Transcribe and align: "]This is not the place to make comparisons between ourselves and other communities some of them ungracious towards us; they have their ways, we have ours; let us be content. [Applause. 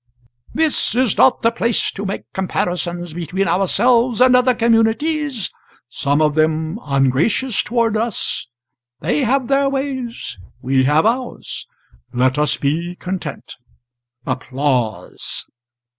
"]This 0.55 0.95
is 0.95 1.15
not 1.15 1.43
the 1.43 1.51
place 1.51 1.91
to 1.91 2.07
make 2.07 2.23
comparisons 2.33 3.13
between 3.13 3.47
ourselves 3.47 4.19
and 4.19 4.35
other 4.35 4.55
communities 4.55 5.51
some 5.89 6.23
of 6.23 6.33
them 6.33 6.79
ungracious 6.83 7.61
towards 7.61 7.95
us; 7.95 8.47
they 9.01 9.19
have 9.19 9.47
their 9.47 9.69
ways, 9.69 10.39
we 10.59 10.85
have 10.85 11.05
ours; 11.05 11.67
let 12.11 12.39
us 12.39 12.57
be 12.57 12.95
content. 12.99 13.53
[Applause. 14.25 15.45